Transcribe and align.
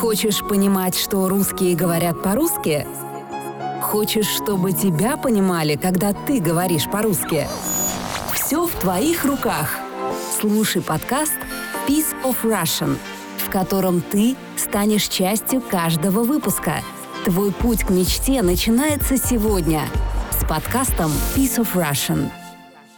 Хочешь 0.00 0.40
понимать, 0.40 0.96
что 0.96 1.28
русские 1.28 1.76
говорят 1.76 2.22
по-русски? 2.22 2.86
Хочешь, 3.82 4.28
чтобы 4.28 4.72
тебя 4.72 5.18
понимали, 5.18 5.76
когда 5.76 6.14
ты 6.14 6.40
говоришь 6.40 6.88
по-русски? 6.90 7.46
Все 8.32 8.66
в 8.66 8.70
твоих 8.76 9.26
руках. 9.26 9.76
Слушай 10.40 10.80
подкаст 10.80 11.34
Piece 11.86 12.14
of 12.24 12.36
Russian, 12.44 12.96
в 13.44 13.50
котором 13.50 14.00
ты 14.00 14.36
станешь 14.56 15.06
частью 15.06 15.60
каждого 15.60 16.24
выпуска. 16.24 16.76
Твой 17.26 17.52
путь 17.52 17.84
к 17.84 17.90
мечте 17.90 18.40
начинается 18.40 19.18
сегодня 19.18 19.82
с 20.30 20.48
подкастом 20.48 21.12
Piece 21.36 21.58
of 21.58 21.74
Russian. 21.74 22.30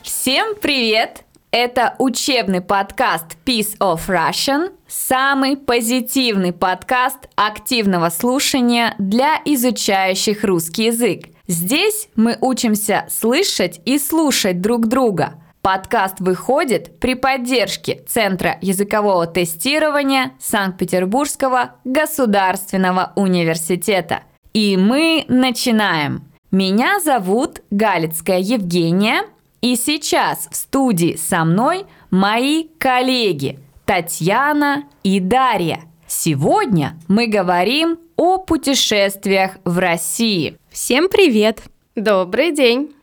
Всем 0.05 0.55
привет! 0.55 1.25
Это 1.55 1.97
учебный 1.99 2.63
подкаст 2.63 3.37
Piece 3.45 3.77
of 3.79 4.09
Russian, 4.09 4.73
самый 4.89 5.59
позитивный 5.59 6.51
подкаст 6.51 7.29
активного 7.35 8.09
слушания 8.09 8.95
для 8.99 9.37
изучающих 9.45 10.45
русский 10.45 10.85
язык. 10.85 11.27
Здесь 11.47 12.09
мы 12.17 12.39
учимся 12.41 13.05
слышать 13.11 13.83
и 13.85 13.99
слушать 13.99 14.63
друг 14.63 14.87
друга. 14.89 15.35
Подкаст 15.61 16.21
выходит 16.21 16.99
при 16.99 17.15
поддержке 17.15 18.03
Центра 18.09 18.57
языкового 18.63 19.27
тестирования 19.27 20.33
Санкт-Петербургского 20.41 21.75
государственного 21.85 23.13
университета. 23.15 24.23
И 24.55 24.79
мы 24.79 25.27
начинаем. 25.29 26.33
Меня 26.51 26.99
зовут 27.01 27.61
Галицкая 27.71 28.39
Евгения– 28.39 29.25
и 29.63 29.77
сейчас 29.77 30.49
в 30.51 30.57
студии 30.57 31.17
со 31.17 31.45
мной 31.45 31.87
мои 32.11 32.65
коллеги 32.79 33.59
Татьяна 33.87 34.85
и 35.03 35.21
Дарья. 35.21 35.85
Сегодня 36.07 36.99
мы 37.09 37.29
говорим 37.29 37.99
о 38.17 38.39
путешествиях 38.39 39.53
в 39.65 39.79
России. 39.79 40.59
Всем 40.71 41.09
привет! 41.09 41.63
Добрый 41.95 42.53
день! 42.53 42.95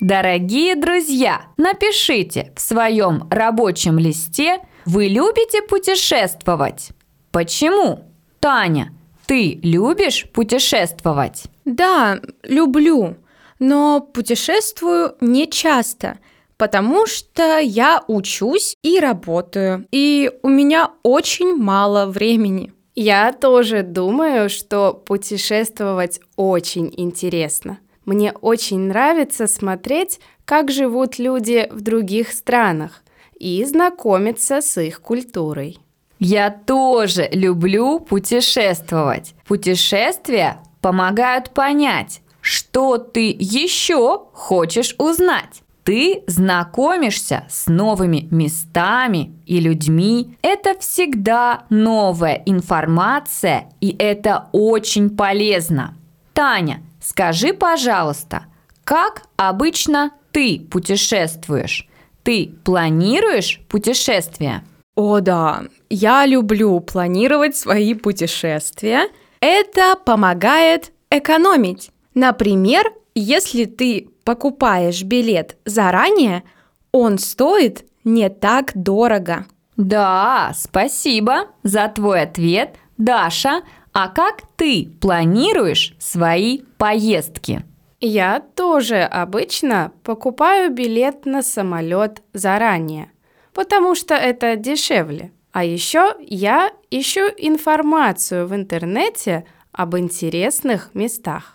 Дорогие 0.00 0.74
друзья, 0.74 1.42
напишите 1.56 2.52
в 2.56 2.60
своем 2.60 3.28
рабочем 3.30 3.98
листе, 3.98 4.58
вы 4.84 5.06
любите 5.06 5.62
путешествовать? 5.62 6.90
Почему? 7.30 8.04
Таня, 8.40 8.92
ты 9.26 9.60
любишь 9.62 10.26
путешествовать? 10.32 11.44
Да, 11.64 12.20
люблю 12.42 13.16
но 13.58 14.00
путешествую 14.00 15.14
не 15.20 15.50
часто, 15.50 16.18
потому 16.56 17.06
что 17.06 17.58
я 17.58 18.02
учусь 18.08 18.76
и 18.82 19.00
работаю, 19.00 19.86
и 19.90 20.30
у 20.42 20.48
меня 20.48 20.90
очень 21.02 21.54
мало 21.56 22.06
времени. 22.06 22.72
Я 22.94 23.32
тоже 23.32 23.82
думаю, 23.82 24.48
что 24.48 24.94
путешествовать 24.94 26.20
очень 26.36 26.92
интересно. 26.96 27.78
Мне 28.04 28.32
очень 28.32 28.80
нравится 28.80 29.46
смотреть, 29.46 30.20
как 30.44 30.70
живут 30.70 31.18
люди 31.18 31.68
в 31.72 31.80
других 31.80 32.32
странах 32.32 33.02
и 33.38 33.64
знакомиться 33.64 34.60
с 34.60 34.80
их 34.80 35.00
культурой. 35.00 35.78
Я 36.18 36.50
тоже 36.50 37.28
люблю 37.32 37.98
путешествовать. 37.98 39.34
Путешествия 39.46 40.58
помогают 40.80 41.50
понять, 41.50 42.20
что 42.44 42.98
ты 42.98 43.34
еще 43.40 44.26
хочешь 44.34 44.94
узнать? 44.98 45.62
Ты 45.82 46.24
знакомишься 46.26 47.46
с 47.48 47.68
новыми 47.68 48.28
местами 48.30 49.34
и 49.46 49.60
людьми. 49.60 50.36
Это 50.42 50.78
всегда 50.78 51.64
новая 51.70 52.42
информация, 52.44 53.70
и 53.80 53.96
это 53.98 54.50
очень 54.52 55.16
полезно. 55.16 55.96
Таня, 56.34 56.82
скажи, 57.00 57.54
пожалуйста, 57.54 58.44
как 58.84 59.22
обычно 59.36 60.10
ты 60.30 60.60
путешествуешь? 60.70 61.88
Ты 62.24 62.54
планируешь 62.62 63.62
путешествия? 63.70 64.64
О 64.96 65.20
да, 65.20 65.62
я 65.88 66.26
люблю 66.26 66.78
планировать 66.80 67.56
свои 67.56 67.94
путешествия. 67.94 69.08
Это 69.40 69.96
помогает 69.96 70.92
экономить. 71.10 71.90
Например, 72.14 72.92
если 73.14 73.64
ты 73.64 74.08
покупаешь 74.24 75.02
билет 75.02 75.56
заранее, 75.64 76.44
он 76.92 77.18
стоит 77.18 77.84
не 78.04 78.28
так 78.28 78.72
дорого. 78.74 79.46
Да, 79.76 80.52
спасибо 80.56 81.48
за 81.62 81.88
твой 81.88 82.22
ответ, 82.22 82.76
Даша. 82.96 83.62
А 83.92 84.08
как 84.08 84.42
ты 84.56 84.88
планируешь 85.00 85.94
свои 85.98 86.62
поездки? 86.78 87.64
Я 88.00 88.40
тоже 88.40 89.02
обычно 89.02 89.92
покупаю 90.02 90.70
билет 90.70 91.26
на 91.26 91.42
самолет 91.42 92.22
заранее, 92.32 93.10
потому 93.52 93.94
что 93.94 94.14
это 94.14 94.56
дешевле. 94.56 95.32
А 95.52 95.64
еще 95.64 96.14
я 96.20 96.72
ищу 96.90 97.22
информацию 97.38 98.46
в 98.48 98.54
интернете 98.54 99.46
об 99.72 99.96
интересных 99.96 100.90
местах. 100.94 101.53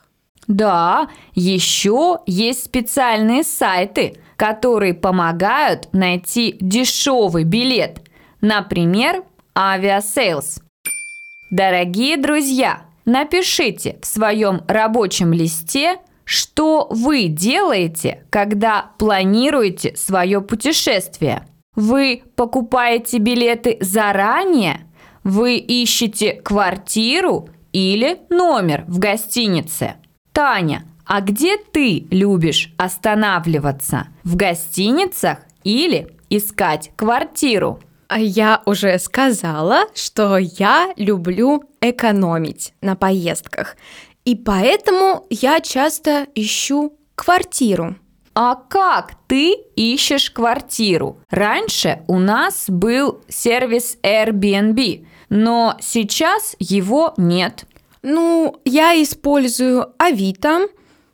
Да, 0.49 1.09
еще 1.35 2.19
есть 2.25 2.65
специальные 2.65 3.43
сайты, 3.43 4.17
которые 4.35 4.95
помогают 4.95 5.87
найти 5.93 6.57
дешевый 6.59 7.43
билет. 7.43 8.01
Например, 8.41 9.23
Aviasales. 9.55 10.59
Дорогие 11.51 12.17
друзья, 12.17 12.81
напишите 13.05 13.99
в 14.01 14.07
своем 14.07 14.61
рабочем 14.67 15.33
листе, 15.33 15.97
что 16.23 16.87
вы 16.89 17.27
делаете, 17.27 18.25
когда 18.31 18.91
планируете 18.97 19.95
свое 19.95 20.41
путешествие. 20.41 21.47
Вы 21.75 22.23
покупаете 22.35 23.19
билеты 23.19 23.77
заранее? 23.81 24.87
Вы 25.23 25.57
ищете 25.57 26.33
квартиру 26.33 27.49
или 27.71 28.19
номер 28.31 28.85
в 28.87 28.97
гостинице? 28.97 29.97
Таня, 30.31 30.85
а 31.05 31.21
где 31.21 31.57
ты 31.57 32.07
любишь 32.11 32.73
останавливаться? 32.77 34.07
В 34.23 34.35
гостиницах 34.35 35.39
или 35.63 36.07
искать 36.29 36.91
квартиру? 36.95 37.79
А 38.07 38.19
я 38.19 38.61
уже 38.65 38.97
сказала, 38.99 39.85
что 39.93 40.37
я 40.37 40.93
люблю 40.97 41.63
экономить 41.81 42.73
на 42.81 42.95
поездках. 42.95 43.75
И 44.25 44.35
поэтому 44.35 45.25
я 45.29 45.59
часто 45.61 46.27
ищу 46.35 46.93
квартиру. 47.15 47.95
А 48.35 48.55
как 48.55 49.13
ты 49.27 49.55
ищешь 49.75 50.31
квартиру? 50.31 51.19
Раньше 51.29 52.03
у 52.07 52.19
нас 52.19 52.65
был 52.67 53.21
сервис 53.27 53.97
Airbnb, 54.01 55.05
но 55.29 55.75
сейчас 55.81 56.55
его 56.59 57.13
нет. 57.17 57.65
Ну, 58.01 58.55
я 58.65 59.01
использую 59.01 59.93
Авито. 59.97 60.67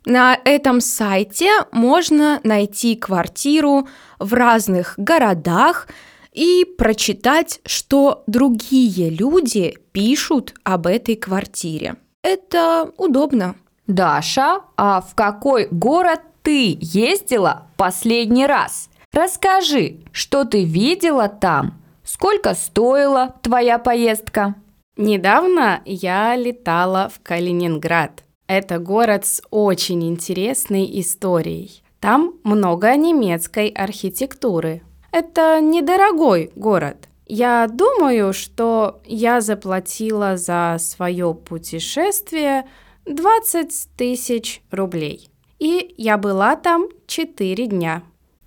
На 0.04 0.38
этом 0.44 0.80
сайте 0.80 1.50
можно 1.72 2.40
найти 2.44 2.94
квартиру 2.94 3.88
в 4.20 4.34
разных 4.34 4.94
городах 4.96 5.88
и 6.32 6.64
прочитать, 6.78 7.60
что 7.64 8.22
другие 8.28 9.10
люди 9.10 9.78
пишут 9.92 10.54
об 10.62 10.86
этой 10.86 11.16
квартире. 11.16 11.96
Это 12.22 12.92
удобно. 12.96 13.56
Даша, 13.88 14.60
а 14.76 15.00
в 15.00 15.14
какой 15.14 15.66
город 15.70 16.20
ты 16.42 16.76
ездила 16.80 17.66
последний 17.76 18.46
раз? 18.46 18.90
Расскажи, 19.12 20.00
что 20.12 20.44
ты 20.44 20.64
видела 20.64 21.28
там? 21.28 21.82
Сколько 22.04 22.54
стоила 22.54 23.34
твоя 23.42 23.78
поездка? 23.78 24.54
Недавно 24.96 25.82
я 25.84 26.34
летала 26.36 27.10
в 27.14 27.20
Калининград. 27.22 28.24
Это 28.46 28.78
город 28.78 29.26
с 29.26 29.42
очень 29.50 30.08
интересной 30.08 30.88
историей. 31.00 31.82
Там 32.00 32.34
много 32.44 32.96
немецкой 32.96 33.68
архитектуры. 33.68 34.82
Это 35.12 35.60
недорогой 35.60 36.50
город. 36.56 37.08
Я 37.26 37.66
думаю, 37.70 38.32
что 38.32 39.02
я 39.04 39.42
заплатила 39.42 40.38
за 40.38 40.76
свое 40.78 41.34
путешествие 41.34 42.66
20 43.04 43.88
тысяч 43.96 44.62
рублей. 44.70 45.28
И 45.58 45.94
я 45.98 46.16
была 46.16 46.56
там 46.56 46.86
4 47.06 47.66
дня. 47.66 48.02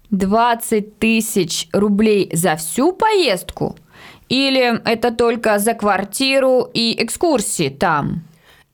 20 0.10 0.98
тысяч 0.98 1.68
рублей 1.74 2.32
за 2.34 2.56
всю 2.56 2.92
поездку? 2.92 3.76
Или 4.30 4.82
это 4.88 5.12
только 5.12 5.60
за 5.60 5.74
квартиру 5.74 6.70
и 6.74 6.96
экскурсии 7.04 7.70
там? 7.70 8.24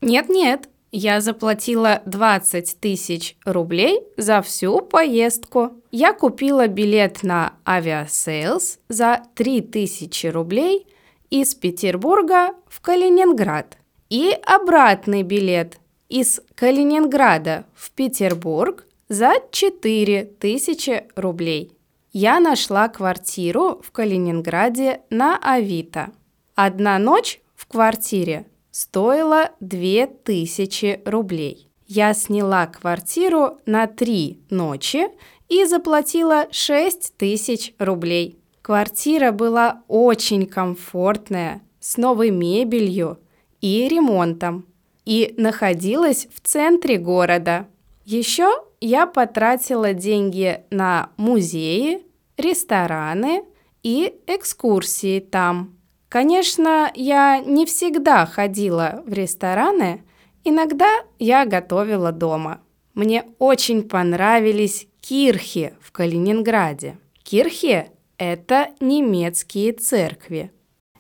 Нет-нет, 0.02 0.69
я 0.92 1.19
заплатила 1.19 2.02
20 2.06 2.80
тысяч 2.80 3.36
рублей 3.46 4.02
за 4.18 4.42
всю 4.42 4.81
поездку. 4.81 5.72
Я 5.92 6.13
купила 6.13 6.68
билет 6.68 7.24
на 7.24 7.54
Aviasales 7.68 8.80
за 8.90 9.24
3 9.36 9.62
тысячи 9.62 10.28
рублей 10.28 10.86
из 11.30 11.56
Петербурга 11.56 12.52
в 12.68 12.81
Калининград 12.81 13.78
и 14.10 14.38
обратный 14.46 15.24
билет 15.24 15.80
из 16.07 16.40
Калининграда 16.56 17.66
в 17.75 17.92
Петербург 17.92 18.86
за 19.10 19.34
4000 19.52 21.07
рублей. 21.16 21.75
Я 22.18 22.40
нашла 22.40 22.88
квартиру 22.88 23.82
в 23.84 23.92
Калининграде 23.92 25.02
на 25.10 25.36
Авито. 25.36 26.14
Одна 26.56 26.98
ночь 26.98 27.42
в 27.58 27.68
квартире 27.68 28.46
стоила 28.72 29.50
2000 29.60 31.02
рублей. 31.04 31.70
Я 31.88 32.14
сняла 32.14 32.68
квартиру 32.68 33.60
на 33.66 33.88
три 33.88 34.40
ночи 34.50 35.10
и 35.50 35.66
заплатила 35.66 36.48
6 36.52 37.18
тысяч 37.18 37.74
рублей. 37.80 38.40
Квартира 38.62 39.34
была 39.34 39.84
очень 39.90 40.46
комфортная, 40.46 41.64
с 41.82 41.98
новой 41.98 42.30
мебелью 42.30 43.20
и 43.60 43.90
ремонтом, 43.90 44.66
и 45.04 45.34
находилась 45.36 46.30
в 46.34 46.40
центре 46.40 46.98
города. 46.98 47.68
Еще 48.06 48.50
я 48.80 49.08
потратила 49.08 49.94
деньги 49.94 50.64
на 50.70 51.10
музеи, 51.18 52.05
рестораны 52.38 53.44
и 53.84 54.16
экскурсии 54.28 55.20
там. 55.20 55.76
Конечно, 56.10 56.92
я 56.96 57.40
не 57.40 57.66
всегда 57.66 58.26
ходила 58.26 59.04
в 59.06 59.14
рестораны, 59.14 60.04
иногда 60.44 60.90
я 61.20 61.46
готовила 61.46 62.12
дома. 62.12 62.62
Мне 62.94 63.26
очень 63.40 63.84
понравились 63.84 64.88
кирхи 65.02 65.74
в 65.82 65.92
Калининграде. 65.92 66.98
Кирхи– 67.24 67.88
это 68.18 68.70
немецкие 68.80 69.74
церкви. 69.74 70.52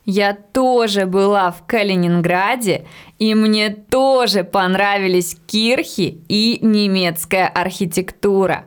Я 0.05 0.33
тоже 0.33 1.07
была 1.07 1.49
в 1.49 1.65
Калининграде, 1.65 2.85
и 3.17 3.33
мне 3.33 3.71
тоже 3.71 4.43
понравились 4.43 5.35
кирхи 5.47 6.21
и 6.27 6.59
немецкая 6.61 7.47
архитектура. 7.47 8.65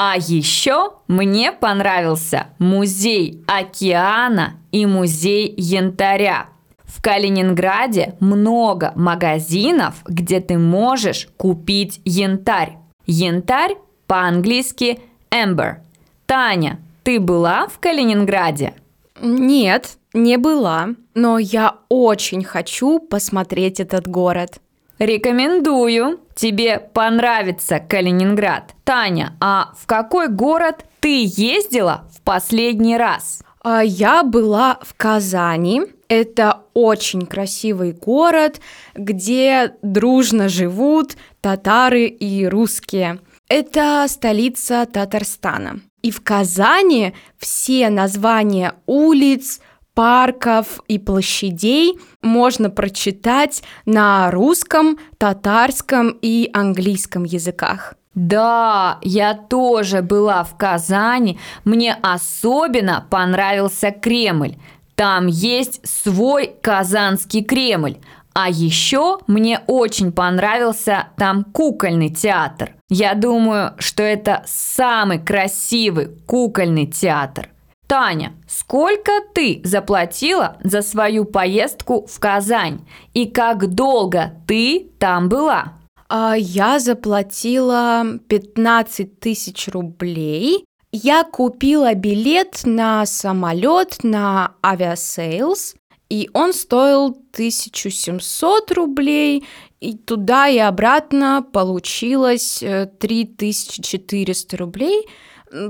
А 0.00 0.14
еще 0.16 0.92
мне 1.08 1.50
понравился 1.50 2.46
музей 2.60 3.42
океана 3.48 4.54
и 4.70 4.86
музей 4.86 5.52
янтаря. 5.56 6.50
В 6.84 7.02
Калининграде 7.02 8.14
много 8.20 8.92
магазинов, 8.94 9.96
где 10.06 10.38
ты 10.38 10.56
можешь 10.56 11.26
купить 11.36 12.00
янтарь. 12.04 12.76
Янтарь 13.06 13.74
по-английски 14.06 15.00
amber. 15.32 15.78
Таня, 16.26 16.78
ты 17.02 17.18
была 17.18 17.66
в 17.66 17.80
Калининграде? 17.80 18.74
Нет, 19.20 19.98
не 20.14 20.38
была, 20.38 20.90
но 21.14 21.38
я 21.38 21.74
очень 21.88 22.44
хочу 22.44 23.00
посмотреть 23.00 23.80
этот 23.80 24.06
город. 24.06 24.60
Рекомендую. 24.98 26.20
Тебе 26.34 26.78
понравится 26.78 27.78
Калининград. 27.78 28.74
Таня, 28.84 29.36
а 29.40 29.72
в 29.78 29.86
какой 29.86 30.28
город 30.28 30.84
ты 31.00 31.24
ездила 31.24 32.08
в 32.12 32.20
последний 32.22 32.96
раз? 32.96 33.42
А 33.62 33.82
Я 33.82 34.22
была 34.24 34.78
в 34.82 34.94
Казани. 34.94 35.82
Это 36.08 36.62
очень 36.74 37.26
красивый 37.26 37.92
город, 37.92 38.60
где 38.94 39.74
дружно 39.82 40.48
живут 40.48 41.16
татары 41.40 42.06
и 42.06 42.46
русские. 42.46 43.20
Это 43.48 44.04
столица 44.08 44.86
Татарстана. 44.90 45.80
И 46.02 46.10
в 46.10 46.22
Казани 46.22 47.14
все 47.38 47.90
названия 47.90 48.74
улиц, 48.86 49.60
парков 49.98 50.78
и 50.86 50.96
площадей 50.96 51.98
можно 52.22 52.70
прочитать 52.70 53.64
на 53.84 54.30
русском, 54.30 54.96
татарском 55.18 56.16
и 56.22 56.48
английском 56.52 57.24
языках. 57.24 57.94
Да, 58.14 58.98
я 59.02 59.34
тоже 59.34 60.02
была 60.02 60.44
в 60.44 60.56
Казани. 60.56 61.40
Мне 61.64 61.96
особенно 62.00 63.08
понравился 63.10 63.90
Кремль. 63.90 64.54
Там 64.94 65.26
есть 65.26 65.80
свой 65.84 66.54
Казанский 66.62 67.42
Кремль. 67.42 67.96
А 68.34 68.48
еще 68.48 69.18
мне 69.26 69.62
очень 69.66 70.12
понравился 70.12 71.08
там 71.16 71.42
кукольный 71.42 72.10
театр. 72.10 72.76
Я 72.88 73.14
думаю, 73.14 73.74
что 73.80 74.04
это 74.04 74.44
самый 74.46 75.18
красивый 75.18 76.06
кукольный 76.24 76.86
театр. 76.86 77.48
Таня, 77.88 78.34
сколько 78.46 79.12
ты 79.34 79.62
заплатила 79.64 80.58
за 80.62 80.82
свою 80.82 81.24
поездку 81.24 82.06
в 82.06 82.20
Казань? 82.20 82.86
И 83.14 83.26
как 83.26 83.74
долго 83.74 84.34
ты 84.46 84.90
там 84.98 85.30
была? 85.30 85.72
А 86.10 86.34
Я 86.36 86.78
заплатила 86.78 88.04
15 88.28 89.18
тысяч 89.18 89.68
рублей. 89.68 90.64
Я 90.92 91.24
купила 91.24 91.94
билет 91.94 92.60
на 92.64 93.06
самолет 93.06 94.04
на 94.04 94.52
Aviasales 94.62 95.74
и 96.08 96.30
он 96.32 96.52
стоил 96.54 97.08
1700 97.32 98.72
рублей, 98.72 99.44
и 99.80 99.94
туда 99.94 100.48
и 100.48 100.58
обратно 100.58 101.46
получилось 101.52 102.64
3400 102.98 104.56
э, 104.56 104.58
рублей. 104.58 105.06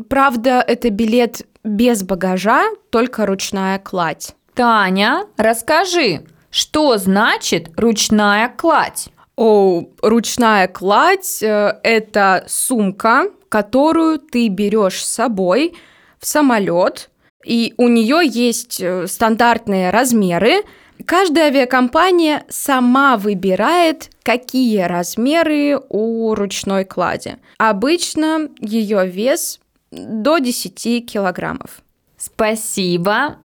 Правда, 0.08 0.64
это 0.66 0.90
билет 0.90 1.46
без 1.64 2.02
багажа, 2.02 2.66
только 2.90 3.26
ручная 3.26 3.78
кладь. 3.78 4.34
Таня, 4.54 5.26
расскажи, 5.36 6.24
что 6.50 6.96
значит 6.96 7.70
ручная 7.76 8.48
кладь? 8.48 9.08
О, 9.36 9.84
ручная 10.02 10.66
кладь 10.66 11.42
э,– 11.42 11.78
это 11.84 12.44
сумка, 12.48 13.26
которую 13.48 14.18
ты 14.18 14.48
берешь 14.48 15.04
с 15.04 15.12
собой 15.12 15.76
в 16.18 16.26
самолет– 16.26 17.10
и 17.44 17.74
у 17.76 17.88
нее 17.88 18.20
есть 18.24 18.80
э, 18.80 19.06
стандартные 19.06 19.90
размеры. 19.90 20.62
Каждая 21.06 21.46
авиакомпания 21.46 22.44
сама 22.48 23.16
выбирает, 23.16 24.10
какие 24.22 24.80
размеры 24.80 25.80
у 25.88 26.34
ручной 26.34 26.84
клади. 26.84 27.36
Обычно 27.56 28.50
ее 28.58 29.06
вес 29.06 29.60
до 29.90 30.38
10 30.38 31.06
килограммов. 31.06 31.82
Спасибо. 32.16 33.38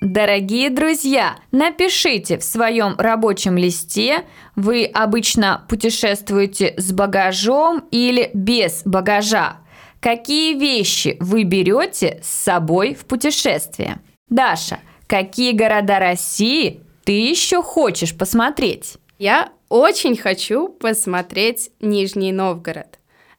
Дорогие 0.00 0.70
друзья, 0.70 1.38
напишите 1.50 2.38
в 2.38 2.44
своем 2.44 2.94
рабочем 2.98 3.56
листе, 3.56 4.26
вы 4.54 4.84
обычно 4.84 5.64
путешествуете 5.68 6.74
с 6.76 6.92
багажом 6.92 7.84
или 7.90 8.30
без 8.32 8.82
багажа. 8.84 9.56
Какие 10.00 10.56
вещи 10.56 11.16
вы 11.18 11.42
берете 11.42 12.20
с 12.22 12.28
собой 12.28 12.94
в 12.94 13.06
путешествие? 13.06 13.98
Даша, 14.28 14.78
какие 15.08 15.50
города 15.50 15.98
России 15.98 16.80
ты 17.04 17.12
еще 17.12 17.60
хочешь 17.60 18.16
посмотреть? 18.16 18.98
Я 19.18 19.50
очень 19.68 20.16
хочу 20.16 20.68
посмотреть 20.68 21.70
Нижний 21.80 22.30
Новгород. 22.30 22.97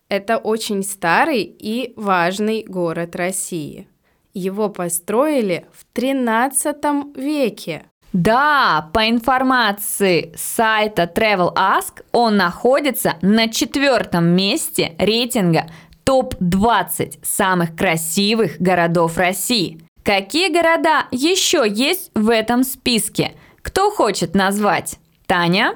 Это 0.10 0.38
очень 0.38 0.84
старый 0.84 1.44
и 1.44 1.94
важный 1.96 2.66
город 2.68 3.16
России. 3.16 3.88
Его 4.34 4.70
построили 4.70 5.68
в 5.72 5.86
13 5.94 6.76
веке. 7.16 7.86
Да, 8.12 8.90
по 8.92 9.08
информации 9.08 10.34
сайта 10.36 11.04
Travel 11.04 11.54
Ask, 11.54 12.04
он 12.12 12.38
находится 12.38 13.18
на 13.22 13.50
четвертом 13.50 14.30
месте 14.30 14.96
рейтинга 14.98 15.68
топ-20 16.06 17.20
самых 17.22 17.76
красивых 17.76 18.60
городов 18.60 19.18
России. 19.18 19.80
Какие 20.04 20.52
города 20.52 21.06
еще 21.12 21.66
есть 21.70 22.10
в 22.16 22.30
этом 22.30 22.64
списке? 22.64 23.34
Кто 23.62 23.92
хочет 23.92 24.34
назвать? 24.34 24.98
Таня? 25.28 25.76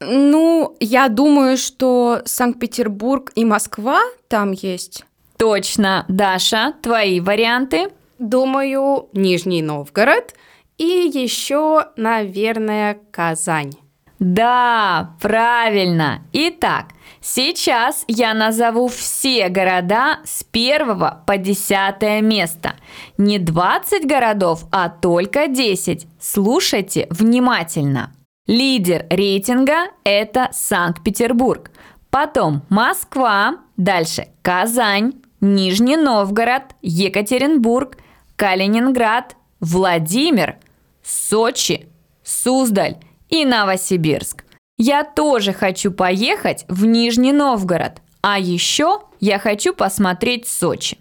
Ну, 0.00 0.76
я 0.80 1.08
думаю, 1.08 1.56
что 1.56 2.22
Санкт-Петербург 2.24 3.30
и 3.34 3.44
Москва 3.44 4.00
там 4.28 4.52
есть. 4.52 5.04
Точно. 5.36 6.04
Даша, 6.08 6.74
твои 6.82 7.20
варианты? 7.20 7.90
Думаю, 8.18 9.08
Нижний 9.12 9.62
Новгород 9.62 10.34
и 10.78 11.10
еще, 11.12 11.86
наверное, 11.96 12.98
Казань. 13.10 13.72
Да, 14.18 15.16
правильно. 15.20 16.22
Итак, 16.32 16.86
сейчас 17.20 18.04
я 18.06 18.32
назову 18.32 18.88
все 18.88 19.48
города 19.48 20.20
с 20.24 20.44
первого 20.44 21.22
по 21.26 21.36
десятое 21.36 22.20
место. 22.20 22.74
Не 23.18 23.38
20 23.38 24.06
городов, 24.06 24.64
а 24.70 24.88
только 24.88 25.48
10. 25.48 26.06
Слушайте 26.20 27.06
внимательно. 27.10 28.12
Лидер 28.46 29.06
рейтинга– 29.08 29.88
это 30.04 30.50
Санкт-Петербург. 30.52 31.70
Потом 32.10 32.62
Москва, 32.68 33.60
дальше 33.78 34.28
Казань, 34.42 35.14
Нижний 35.40 35.96
Новгород, 35.96 36.74
Екатеринбург, 36.82 37.96
Калининград, 38.36 39.34
Владимир, 39.60 40.56
Сочи, 41.02 41.88
Суздаль 42.22 42.98
и 43.30 43.46
Новосибирск. 43.46 44.44
Я 44.76 45.04
тоже 45.04 45.54
хочу 45.54 45.90
поехать 45.90 46.66
в 46.68 46.84
Нижний 46.84 47.32
Новгород. 47.32 48.02
А 48.20 48.38
еще 48.38 49.00
я 49.20 49.38
хочу 49.38 49.72
посмотреть 49.72 50.46
Сочи. 50.46 50.98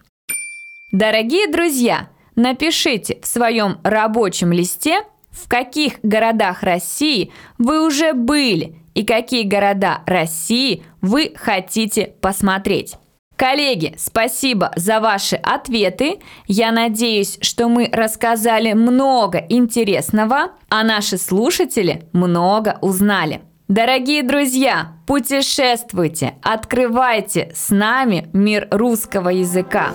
Дорогие 0.94 1.52
друзья, 1.52 2.08
напишите 2.38 3.20
в 3.22 3.28
своем 3.28 3.82
рабочем 3.84 4.54
листе, 4.54 5.02
в 5.34 5.48
каких 5.48 6.00
городах 6.04 6.64
России 6.64 7.32
вы 7.58 7.86
уже 7.86 8.14
были 8.14 8.78
и 8.94 9.04
какие 9.04 9.44
города 9.44 10.02
России 10.06 10.84
вы 11.02 11.34
хотите 11.36 12.14
посмотреть. 12.22 12.96
Коллеги, 13.36 13.96
спасибо 13.98 14.72
за 14.76 15.00
ваши 15.00 15.36
ответы. 15.36 16.20
Я 16.48 16.72
надеюсь, 16.72 17.40
что 17.42 17.68
мы 17.68 17.90
рассказали 17.92 18.74
много 18.74 19.40
интересного, 19.50 20.52
а 20.70 20.84
наши 20.84 21.18
слушатели 21.18 22.08
много 22.14 22.78
узнали. 22.82 23.42
Дорогие 23.68 24.22
друзья, 24.22 24.94
путешествуйте, 25.08 26.36
открывайте 26.44 27.52
с 27.56 27.72
нами 27.72 28.30
мир 28.34 28.68
русского 28.70 29.30
языка. 29.30 29.94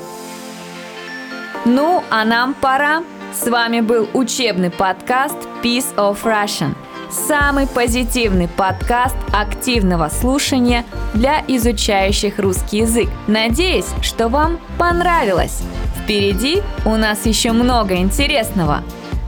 Ну, 1.64 2.02
а 2.11 2.25
нам 2.25 2.54
пора. 2.54 3.04
С 3.40 3.49
вами 3.49 3.80
был 3.80 4.09
учебный 4.14 4.68
подкаст 4.68 5.37
Piece 5.62 5.95
of 5.95 6.25
Russian. 6.25 6.75
Самый 7.09 7.68
позитивный 7.68 8.49
подкаст 8.49 9.14
активного 9.33 10.09
слушания 10.09 10.85
для 11.14 11.45
изучающих 11.47 12.40
русский 12.40 12.78
язык. 12.78 13.09
Надеюсь, 13.28 13.87
что 14.02 14.28
вам 14.28 14.59
понравилось. 14.76 15.62
Впереди 16.02 16.62
у 16.85 16.97
нас 16.97 17.26
еще 17.26 17.52
много 17.52 17.95
интересного. 17.95 18.83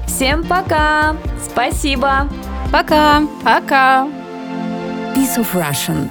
Всем 0.08 0.42
пока! 0.42 1.14
Спасибо! 1.40 2.28
Пока! 2.72 3.22
Пока! 3.44 4.08
Piece 5.14 5.38
of 5.38 5.46
Russian 5.54 6.10